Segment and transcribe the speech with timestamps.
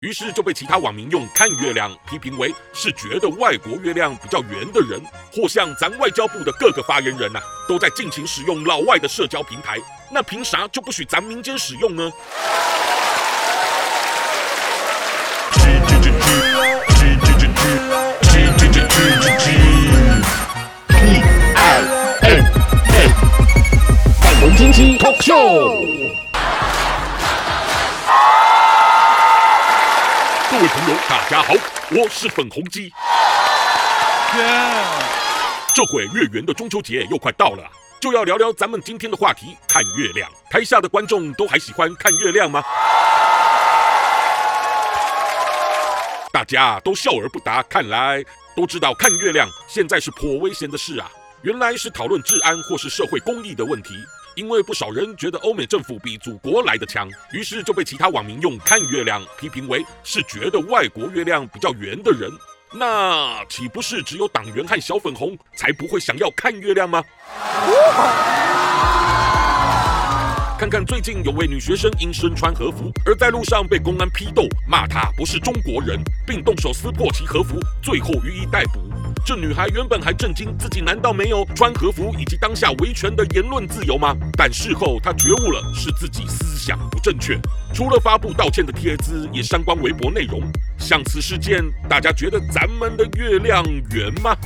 [0.00, 4.98] 于是就被其他网民用看月亮批评为是觉得外国月亮比较圆的人，
[5.30, 9.76] 或像咱外交部的各个发言人呐、啊，都在尽情使用老外的社交平台，
[10.10, 12.10] 那凭啥就不许咱民间使用呢
[24.98, 26.29] ？Talk Show。
[30.60, 31.54] 各位朋友，大家好，
[31.90, 32.92] 我是粉红鸡。
[34.34, 35.02] Yeah.
[35.74, 37.64] 这会月圆的中秋节又快到了，
[37.98, 40.30] 就要聊聊咱们今天的话题——看月亮。
[40.50, 42.62] 台下的观众都还喜欢看月亮吗？
[46.30, 48.22] 大家都笑而不答，看来
[48.54, 51.10] 都知道看月亮现在是颇危险的事啊。
[51.40, 53.94] 原来是讨论治安或是社会公益的问题。
[54.34, 62.30] 因为不少人觉得欧美政府比祖国来的强，于是就被其他网民用看月亮批评为是觉得外国月亮比较圆的人。
[62.72, 67.04] 那岂不是只有党员和小粉红才不会想要看月亮吗？
[70.60, 78.78] 看看最近有位女学生因身穿和服而在路上被公安批斗，骂她不是中国人，并动手撕破其和服，最后予以逮捕。
[79.24, 84.14] 这女孩原本还震惊，自己难道没有穿和服以及当下维权的言论自由吗？
[84.36, 87.40] 但事后她觉悟了，是自己思想不正确。
[87.72, 90.42] 除了发布道歉的帖子，也删光微博内容。
[90.76, 94.36] 像此事件，大家觉得咱们的月亮圆吗？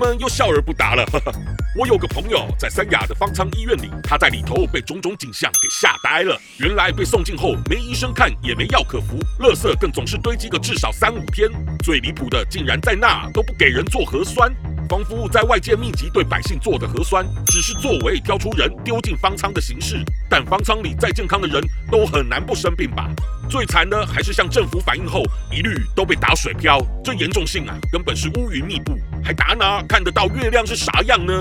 [0.00, 1.04] 们又笑而不答了。
[1.78, 6.36] 我有个朋友在三亚的方舱医院里，他在里头被种种景象给吓呆了。
[6.58, 11.48] 原来被送进后，没医生看，也没药可服，垃圾更总是堆积个至少三五天。
[11.84, 14.50] 最离谱的，竟然在那都不给人做核酸，
[14.90, 20.04] 仿佛在外界密集对百姓做的核酸，只是作为挑出人丢进方舱的形式。
[20.28, 23.08] 但方舱里再健康的人都很难不生病吧？
[23.48, 31.40] 最惨的还是向政府反映后，一律都被打水漂，这严重性啊，根本是乌云密布，还打哪看得到月亮是啥样呢？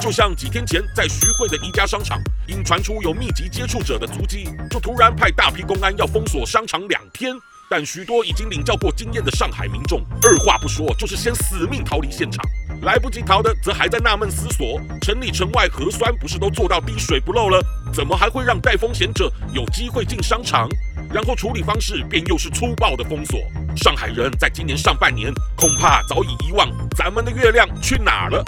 [0.00, 7.34] 就像几天前在徐汇的一家商场，因传出有密集接触者的足迹，就突然派大批公安要封锁商场两天。
[7.72, 12.44] 但许多已经领教过经验的上海民众，二话不说就是先死命逃离现场。
[12.82, 17.64] 来不及逃的，则还在纳闷思索：城里城外核酸不是都做到滴水不漏了，
[17.94, 20.68] 怎么还会让带风险者有机会进商场？
[21.12, 23.38] 然后处理方式便又是粗暴的封锁。
[23.76, 28.44] 上海人在今年上半年恐怕早已遗忘咱们的月亮去哪儿了。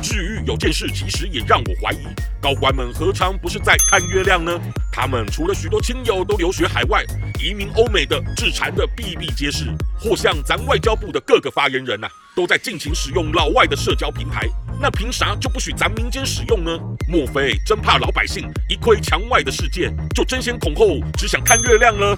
[0.00, 2.06] 至于有件事，其实也让我怀疑，
[2.40, 4.58] 高官们何尝不是在看月亮呢？
[4.92, 7.04] 他们除了许多亲友都留学海外、
[7.38, 9.66] 移民欧美的致残的比比皆是，
[9.98, 14.48] 或像咱外交部的各个发言人呐、啊，都在尽情使用老外的社交平台，
[14.80, 16.70] 那凭啥就不许咱民间使用呢？
[17.08, 22.14] 莫非真怕老百姓一窥墙外的世界，就争先恐后只想看月亮了？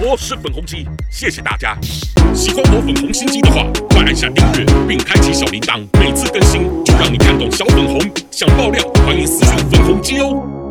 [0.00, 1.76] 我是粉红鸡，谢谢大家。
[2.34, 6.68] 喜欢我粉红心机的话，快按下订阅并开启小铃铛，每次更新
[6.98, 8.00] 让你看懂小粉红。
[8.30, 10.63] 想爆料，欢迎私信粉红鸡哦。